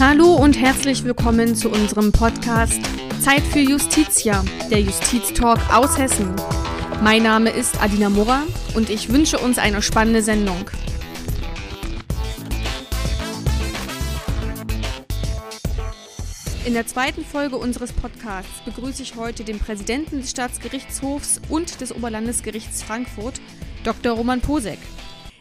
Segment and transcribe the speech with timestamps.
[0.00, 2.80] Hallo und herzlich willkommen zu unserem Podcast
[3.20, 6.34] Zeit für Justitia, der Justiztalk aus Hessen.
[7.02, 8.44] Mein Name ist Adina Murra
[8.74, 10.70] und ich wünsche uns eine spannende Sendung.
[16.64, 21.94] In der zweiten Folge unseres Podcasts begrüße ich heute den Präsidenten des Staatsgerichtshofs und des
[21.94, 23.38] Oberlandesgerichts Frankfurt,
[23.84, 24.14] Dr.
[24.14, 24.78] Roman Posek.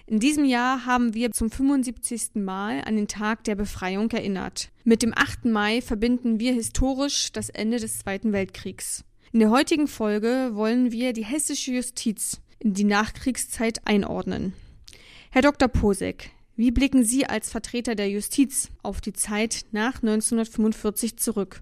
[0.10, 2.32] In diesem Jahr haben wir zum 75.
[2.34, 4.72] Mal an den Tag der Befreiung erinnert.
[4.84, 5.46] Mit dem 8.
[5.46, 9.04] Mai verbinden wir historisch das Ende des Zweiten Weltkriegs.
[9.32, 14.54] In der heutigen Folge wollen wir die hessische Justiz in die Nachkriegszeit einordnen.
[15.30, 15.68] Herr Dr.
[15.68, 21.62] Posek, wie blicken Sie als Vertreter der Justiz auf die Zeit nach 1945 zurück?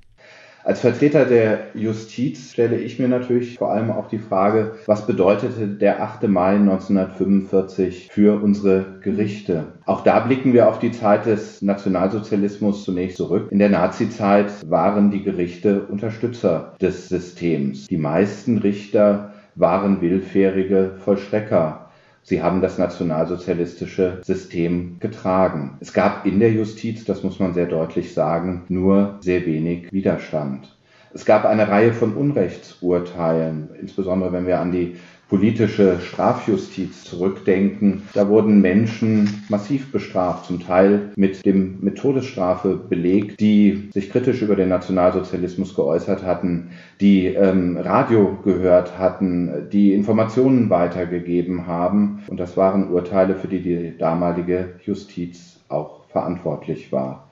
[0.67, 5.65] Als Vertreter der Justiz stelle ich mir natürlich vor allem auch die Frage, was bedeutete
[5.65, 6.27] der 8.
[6.27, 9.67] Mai 1945 für unsere Gerichte?
[9.85, 13.47] Auch da blicken wir auf die Zeit des Nationalsozialismus zunächst zurück.
[13.49, 17.87] In der Nazizeit waren die Gerichte Unterstützer des Systems.
[17.87, 21.86] Die meisten Richter waren willfährige Vollstrecker
[22.29, 25.77] Sie haben das nationalsozialistische System getragen.
[25.79, 30.75] Es gab in der Justiz, das muss man sehr deutlich sagen, nur sehr wenig Widerstand.
[31.13, 34.97] Es gab eine Reihe von Unrechtsurteilen, insbesondere wenn wir an die
[35.29, 43.39] politische Strafjustiz zurückdenken, da wurden Menschen massiv bestraft, zum Teil mit dem mit Todesstrafe belegt,
[43.39, 50.69] die sich kritisch über den Nationalsozialismus geäußert hatten, die ähm, Radio gehört hatten, die Informationen
[50.69, 52.23] weitergegeben haben.
[52.27, 57.27] Und das waren Urteile, für die die damalige Justiz auch verantwortlich war.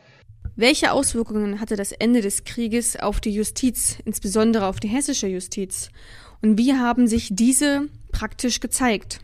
[0.58, 5.90] Welche Auswirkungen hatte das Ende des Krieges auf die Justiz, insbesondere auf die hessische Justiz?
[6.46, 9.20] Und wie haben sich diese praktisch gezeigt?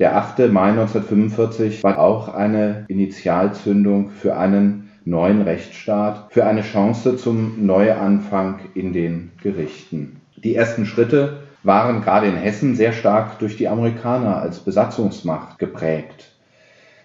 [0.00, 0.50] Der 8.
[0.50, 8.58] Mai 1945 war auch eine Initialzündung für einen neuen Rechtsstaat, für eine Chance zum Neuanfang
[8.74, 10.20] in den Gerichten.
[10.34, 16.32] Die ersten Schritte waren gerade in Hessen sehr stark durch die Amerikaner als Besatzungsmacht geprägt.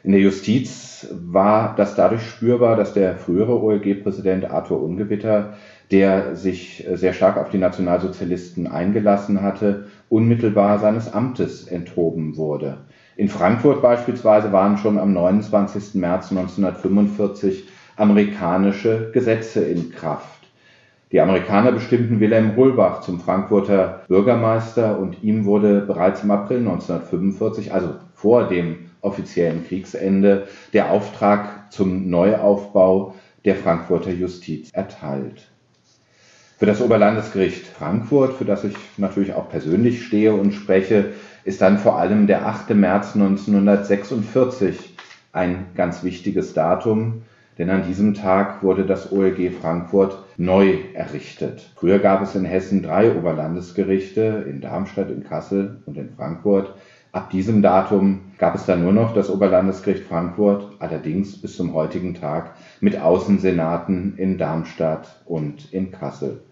[0.03, 5.53] In der Justiz war das dadurch spürbar, dass der frühere OLG-Präsident Arthur Ungewitter
[5.91, 12.78] der sich äh, sehr stark auf die Nationalsozialisten eingelassen hatte, unmittelbar seines Amtes enthoben wurde.
[13.18, 15.96] In Frankfurt beispielsweise waren schon am 29.
[15.96, 20.41] März 1945 amerikanische Gesetze in Kraft.
[21.12, 27.74] Die Amerikaner bestimmten Wilhelm Hohlbach zum Frankfurter Bürgermeister und ihm wurde bereits im April 1945,
[27.74, 35.51] also vor dem offiziellen Kriegsende, der Auftrag zum Neuaufbau der Frankfurter Justiz erteilt.
[36.61, 41.05] Für das Oberlandesgericht Frankfurt, für das ich natürlich auch persönlich stehe und spreche,
[41.44, 42.75] ist dann vor allem der 8.
[42.75, 44.95] März 1946
[45.31, 47.23] ein ganz wichtiges Datum,
[47.57, 51.67] denn an diesem Tag wurde das OLG Frankfurt neu errichtet.
[51.77, 56.75] Früher gab es in Hessen drei Oberlandesgerichte, in Darmstadt, in Kassel und in Frankfurt.
[57.11, 62.13] Ab diesem Datum gab es dann nur noch das Oberlandesgericht Frankfurt, allerdings bis zum heutigen
[62.13, 62.51] Tag
[62.81, 66.44] mit Außensenaten in Darmstadt und in Kassel.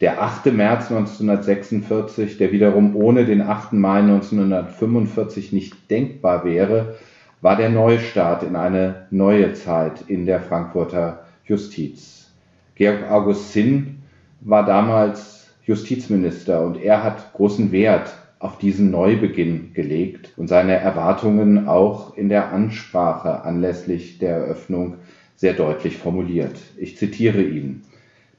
[0.00, 0.46] Der 8.
[0.46, 3.74] März 1946, der wiederum ohne den 8.
[3.74, 6.96] Mai 1945 nicht denkbar wäre,
[7.42, 12.30] war der Neustart in eine neue Zeit in der Frankfurter Justiz.
[12.76, 13.98] Georg August Sinn
[14.40, 21.68] war damals Justizminister und er hat großen Wert auf diesen Neubeginn gelegt und seine Erwartungen
[21.68, 24.96] auch in der Ansprache anlässlich der Eröffnung
[25.36, 26.56] sehr deutlich formuliert.
[26.78, 27.82] Ich zitiere ihn.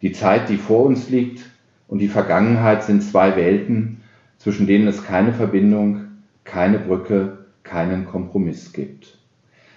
[0.02, 1.51] Die Zeit, die vor uns liegt,
[1.92, 4.02] und die Vergangenheit sind zwei Welten,
[4.38, 6.06] zwischen denen es keine Verbindung,
[6.46, 9.20] keine Brücke, keinen Kompromiss gibt.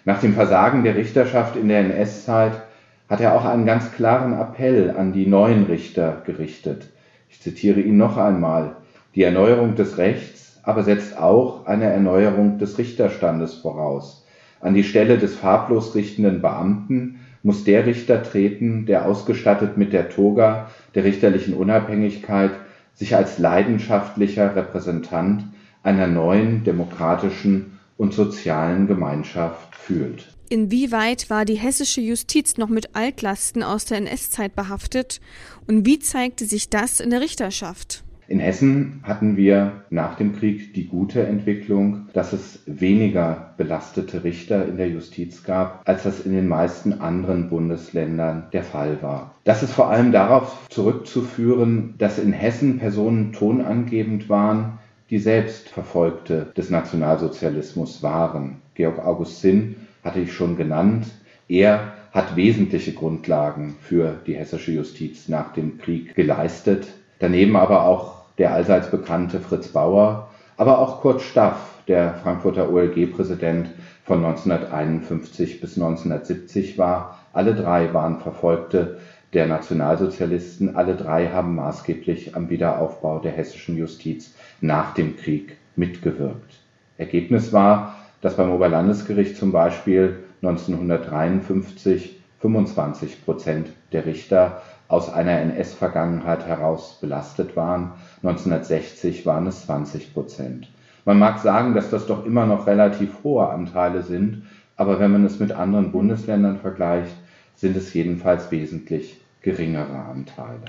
[0.05, 2.63] Nach dem Versagen der Richterschaft in der NS-Zeit
[3.09, 6.89] hat er auch einen ganz klaren Appell an die neuen Richter gerichtet.
[7.29, 8.77] Ich zitiere ihn noch einmal.
[9.17, 14.25] Die Erneuerung des Rechts aber setzt auch eine Erneuerung des Richterstandes voraus.
[14.61, 20.08] An die Stelle des farblos richtenden Beamten muss der Richter treten, der ausgestattet mit der
[20.08, 22.50] Toga der richterlichen Unabhängigkeit
[22.94, 25.44] sich als leidenschaftlicher Repräsentant
[25.82, 30.35] einer neuen demokratischen und sozialen Gemeinschaft fühlt.
[30.49, 35.20] Inwieweit war die hessische Justiz noch mit Altlasten aus der NS-Zeit behaftet
[35.67, 38.05] und wie zeigte sich das in der Richterschaft?
[38.26, 44.67] In Hessen hatten wir nach dem Krieg die gute Entwicklung, dass es weniger belastete Richter
[44.67, 49.35] in der Justiz gab, als das in den meisten anderen Bundesländern der Fall war.
[49.44, 54.79] Das ist vor allem darauf zurückzuführen, dass in Hessen Personen tonangebend waren,
[55.11, 58.62] die selbst Verfolgte des Nationalsozialismus waren.
[58.75, 61.06] Georg August Sinn hatte ich schon genannt.
[61.47, 66.87] Er hat wesentliche Grundlagen für die hessische Justiz nach dem Krieg geleistet.
[67.19, 71.56] Daneben aber auch der allseits bekannte Fritz Bauer, aber auch Kurt Staff,
[71.88, 73.69] der Frankfurter OLG-Präsident
[74.05, 77.19] von 1951 bis 1970 war.
[77.32, 78.99] Alle drei waren Verfolgte
[79.32, 80.76] der Nationalsozialisten.
[80.76, 86.61] Alle drei haben maßgeblich am Wiederaufbau der hessischen Justiz nach dem Krieg mitgewirkt.
[86.96, 94.62] Ergebnis war, dass beim Oberlandesgericht zum Beispiel 1953 25 Prozent der Richter
[94.94, 97.94] aus einer NS-Vergangenheit heraus belastet waren.
[98.23, 100.69] 1960 waren es 20 Prozent.
[101.05, 104.44] Man mag sagen, dass das doch immer noch relativ hohe Anteile sind,
[104.76, 107.17] aber wenn man es mit anderen Bundesländern vergleicht,
[107.56, 110.62] sind es jedenfalls wesentlich geringere Anteile.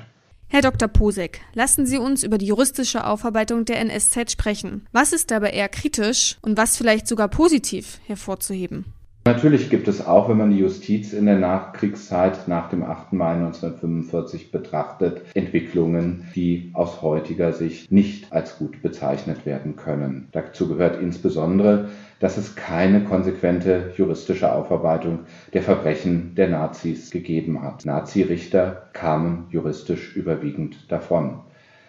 [0.47, 0.87] Herr Dr.
[0.87, 4.87] Posek, lassen Sie uns über die juristische Aufarbeitung der NS-Zeit sprechen.
[4.91, 8.85] Was ist dabei eher kritisch und was vielleicht sogar positiv hervorzuheben?
[9.27, 13.13] Natürlich gibt es auch, wenn man die Justiz in der Nachkriegszeit nach dem 8.
[13.13, 20.27] Mai 1945 betrachtet, Entwicklungen, die aus heutiger Sicht nicht als gut bezeichnet werden können.
[20.31, 21.89] Dazu gehört insbesondere,
[22.19, 25.21] dass es keine konsequente juristische Aufarbeitung
[25.53, 27.83] der Verbrechen der Nazis gegeben hat.
[27.83, 31.39] Nazirichter kamen juristisch überwiegend davon.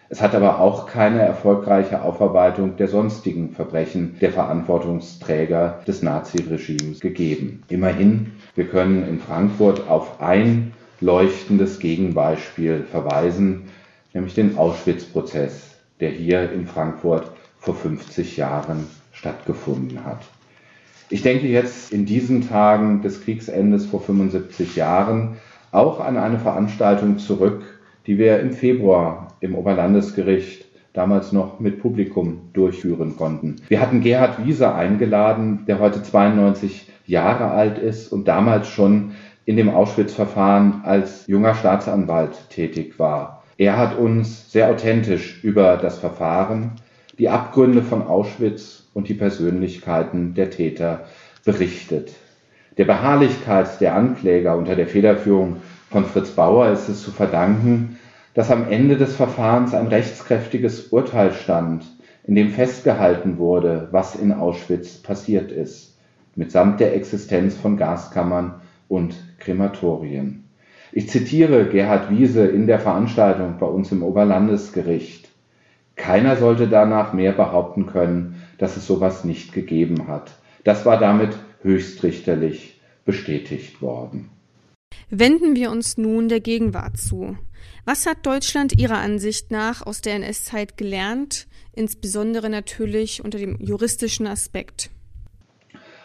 [0.08, 7.64] Es hat aber auch keine erfolgreiche Aufarbeitung der sonstigen Verbrechen der Verantwortungsträger des Naziregimes gegeben.
[7.68, 13.64] Immerhin, wir können in Frankfurt auf ein leuchtendes Gegenbeispiel verweisen,
[14.14, 20.20] nämlich den Auschwitz-Prozess, der hier in Frankfurt vor 50 Jahren stattgefunden hat.
[21.08, 25.36] Ich denke jetzt in diesen Tagen des Kriegsendes vor 75 Jahren
[25.72, 27.62] auch an eine Veranstaltung zurück,
[28.06, 33.56] die wir im Februar im Oberlandesgericht damals noch mit Publikum durchführen konnten.
[33.68, 39.12] Wir hatten Gerhard Wiese eingeladen, der heute 92 Jahre alt ist und damals schon
[39.44, 43.44] in dem Auschwitz-Verfahren als junger Staatsanwalt tätig war.
[43.58, 46.72] Er hat uns sehr authentisch über das Verfahren,
[47.18, 51.04] die Abgründe von Auschwitz und die Persönlichkeiten der Täter
[51.44, 52.12] berichtet.
[52.76, 55.56] Der Beharrlichkeit der Ankläger unter der Federführung
[55.90, 57.98] von Fritz Bauer ist es zu verdanken,
[58.36, 61.86] dass am Ende des Verfahrens ein rechtskräftiges Urteil stand,
[62.24, 65.96] in dem festgehalten wurde, was in Auschwitz passiert ist,
[66.34, 70.44] mitsamt der Existenz von Gaskammern und Krematorien.
[70.92, 75.30] Ich zitiere Gerhard Wiese in der Veranstaltung bei uns im Oberlandesgericht.
[75.94, 80.34] Keiner sollte danach mehr behaupten können, dass es sowas nicht gegeben hat.
[80.62, 81.30] Das war damit
[81.62, 84.28] höchstrichterlich bestätigt worden.
[85.10, 87.38] Wenden wir uns nun der Gegenwart zu.
[87.84, 94.26] Was hat Deutschland Ihrer Ansicht nach aus der NS-Zeit gelernt, insbesondere natürlich unter dem juristischen
[94.26, 94.90] Aspekt?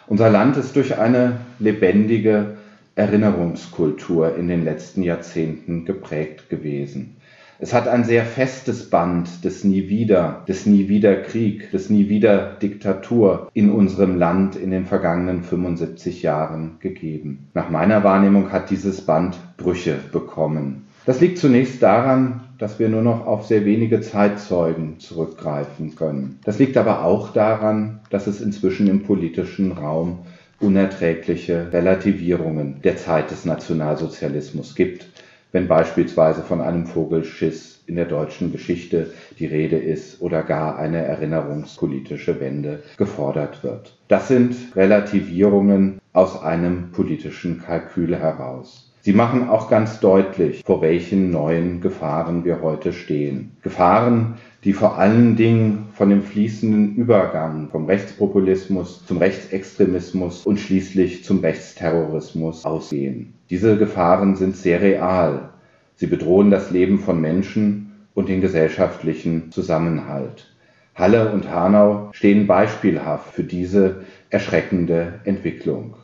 [0.06, 2.58] Unser Land ist durch eine lebendige
[2.94, 7.16] Erinnerungskultur in den letzten Jahrzehnten geprägt gewesen.
[7.58, 12.08] Es hat ein sehr festes Band des Nie wieder, des Nie wieder Krieg, des Nie
[12.08, 17.50] wieder Diktatur in unserem Land in den vergangenen 75 Jahren gegeben.
[17.54, 20.86] Nach meiner Wahrnehmung hat dieses Band Brüche bekommen.
[21.04, 26.38] Das liegt zunächst daran, dass wir nur noch auf sehr wenige Zeitzeugen zurückgreifen können.
[26.44, 30.20] Das liegt aber auch daran, dass es inzwischen im politischen Raum
[30.60, 35.06] unerträgliche Relativierungen der Zeit des Nationalsozialismus gibt
[35.52, 40.98] wenn beispielsweise von einem Vogelschiss in der deutschen Geschichte die Rede ist oder gar eine
[41.04, 43.96] erinnerungspolitische Wende gefordert wird.
[44.08, 48.88] Das sind Relativierungen aus einem politischen Kalkül heraus.
[49.04, 53.56] Sie machen auch ganz deutlich, vor welchen neuen Gefahren wir heute stehen.
[53.62, 61.24] Gefahren, die vor allen Dingen von dem fließenden Übergang vom Rechtspopulismus zum Rechtsextremismus und schließlich
[61.24, 63.34] zum Rechtsterrorismus ausgehen.
[63.50, 65.50] Diese Gefahren sind sehr real.
[65.96, 70.54] Sie bedrohen das Leben von Menschen und den gesellschaftlichen Zusammenhalt.
[70.94, 75.94] Halle und Hanau stehen beispielhaft für diese erschreckende Entwicklung.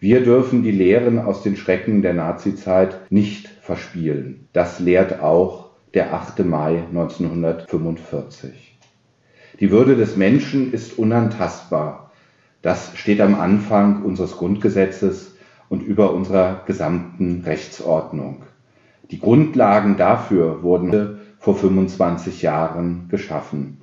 [0.00, 4.48] Wir dürfen die Lehren aus den Schrecken der Nazizeit nicht verspielen.
[4.52, 5.67] Das lehrt auch
[5.98, 6.44] der 8.
[6.44, 8.78] Mai 1945.
[9.58, 12.12] Die Würde des Menschen ist unantastbar.
[12.62, 15.34] Das steht am Anfang unseres Grundgesetzes
[15.68, 18.44] und über unserer gesamten Rechtsordnung.
[19.10, 23.80] Die Grundlagen dafür wurden vor 25 Jahren geschaffen.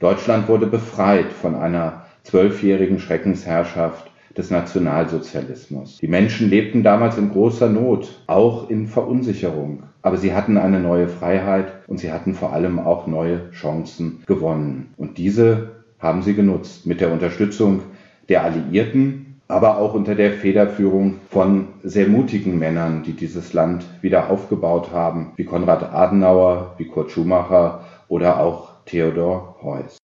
[0.00, 5.98] Deutschland wurde befreit von einer zwölfjährigen Schreckensherrschaft des Nationalsozialismus.
[5.98, 9.84] Die Menschen lebten damals in großer Not, auch in Verunsicherung.
[10.02, 14.94] Aber sie hatten eine neue Freiheit und sie hatten vor allem auch neue Chancen gewonnen.
[14.96, 17.82] Und diese haben sie genutzt mit der Unterstützung
[18.28, 24.30] der Alliierten, aber auch unter der Federführung von sehr mutigen Männern, die dieses Land wieder
[24.30, 29.98] aufgebaut haben, wie Konrad Adenauer, wie Kurt Schumacher oder auch Theodor Heuss.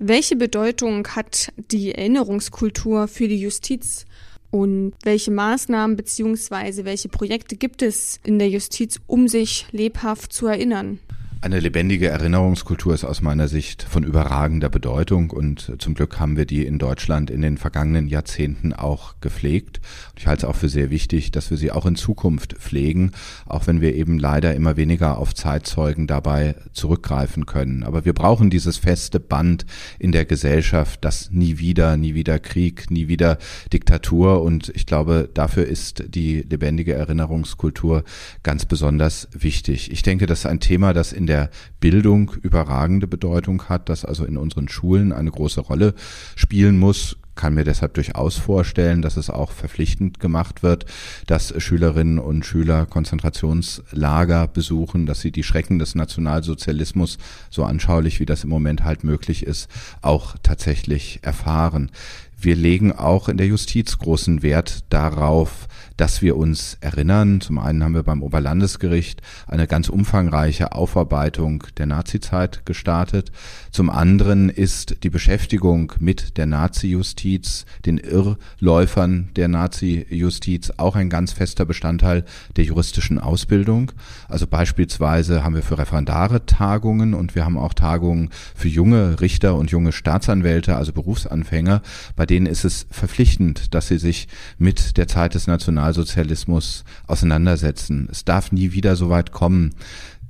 [0.00, 4.06] Welche Bedeutung hat die Erinnerungskultur für die Justiz
[4.50, 6.84] und welche Maßnahmen bzw.
[6.84, 10.98] welche Projekte gibt es in der Justiz, um sich lebhaft zu erinnern?
[11.44, 16.46] Eine lebendige Erinnerungskultur ist aus meiner Sicht von überragender Bedeutung und zum Glück haben wir
[16.46, 19.80] die in Deutschland in den vergangenen Jahrzehnten auch gepflegt.
[20.16, 23.10] Ich halte es auch für sehr wichtig, dass wir sie auch in Zukunft pflegen,
[23.46, 27.82] auch wenn wir eben leider immer weniger auf Zeitzeugen dabei zurückgreifen können.
[27.82, 29.66] Aber wir brauchen dieses feste Band
[29.98, 33.38] in der Gesellschaft, das nie wieder, nie wieder Krieg, nie wieder
[33.72, 38.04] Diktatur und ich glaube, dafür ist die lebendige Erinnerungskultur
[38.42, 39.90] ganz besonders wichtig.
[39.90, 44.24] Ich denke, das ist ein Thema, das in der Bildung überragende Bedeutung hat, das also
[44.24, 45.94] in unseren Schulen eine große Rolle
[46.36, 50.86] spielen muss, kann mir deshalb durchaus vorstellen, dass es auch verpflichtend gemacht wird,
[51.26, 57.18] dass Schülerinnen und Schüler Konzentrationslager besuchen, dass sie die Schrecken des Nationalsozialismus,
[57.50, 59.68] so anschaulich wie das im Moment halt möglich ist,
[60.02, 61.90] auch tatsächlich erfahren.
[62.38, 67.40] Wir legen auch in der Justiz großen Wert darauf, dass wir uns erinnern.
[67.40, 73.30] Zum einen haben wir beim Oberlandesgericht eine ganz umfangreiche Aufarbeitung der Nazizeit gestartet.
[73.70, 81.32] Zum anderen ist die Beschäftigung mit der Nazi-Justiz, den Irrläufern der Nazi-Justiz auch ein ganz
[81.32, 82.24] fester Bestandteil
[82.56, 83.92] der juristischen Ausbildung.
[84.28, 89.54] Also beispielsweise haben wir für Referendare Tagungen und wir haben auch Tagungen für junge Richter
[89.54, 91.82] und junge Staatsanwälte, also Berufsanfänger,
[92.16, 94.26] bei denen ist es verpflichtend, dass sie sich
[94.58, 98.08] mit der Zeit des Nationalsozialismus auseinandersetzen.
[98.10, 99.76] Es darf nie wieder so weit kommen,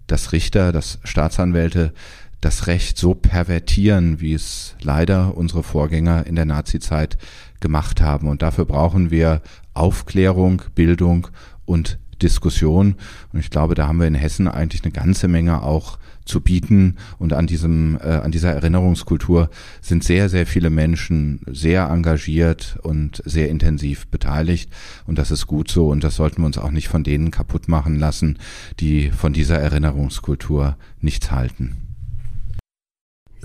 [0.06, 1.94] dass Richter, dass Staatsanwälte
[2.42, 7.16] das Recht so pervertieren, wie es leider unsere Vorgänger in der Nazizeit
[7.60, 8.28] gemacht haben.
[8.28, 9.40] Und dafür brauchen wir
[9.72, 11.28] Aufklärung, Bildung
[11.64, 12.96] und Diskussion.
[13.32, 16.96] Und ich glaube, da haben wir in Hessen eigentlich eine ganze Menge auch zu bieten.
[17.18, 19.50] Und an diesem, äh, an dieser Erinnerungskultur
[19.80, 24.70] sind sehr, sehr viele Menschen sehr engagiert und sehr intensiv beteiligt.
[25.06, 25.88] Und das ist gut so.
[25.88, 28.38] Und das sollten wir uns auch nicht von denen kaputt machen lassen,
[28.80, 31.84] die von dieser Erinnerungskultur nichts halten.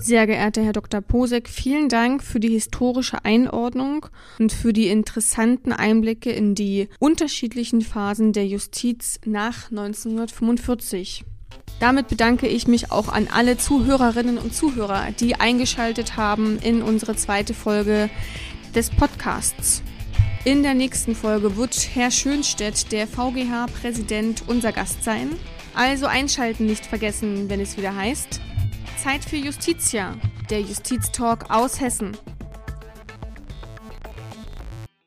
[0.02, 1.02] Sehr geehrter Herr Dr.
[1.02, 4.06] Posek, vielen Dank für die historische Einordnung
[4.38, 11.26] und für die interessanten Einblicke in die unterschiedlichen Phasen der Justiz nach 1945.
[11.78, 17.16] Damit bedanke ich mich auch an alle Zuhörerinnen und Zuhörer, die eingeschaltet haben in unsere
[17.16, 18.10] zweite Folge
[18.74, 19.82] des Podcasts.
[20.44, 25.30] In der nächsten Folge wird Herr Schönstedt, der VGH-Präsident, unser Gast sein.
[25.74, 28.40] Also einschalten nicht vergessen, wenn es wieder heißt
[29.02, 30.14] Zeit für Justitia,
[30.50, 32.14] der Justiztalk aus Hessen.